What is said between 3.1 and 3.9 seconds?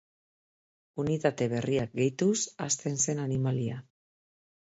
animalia.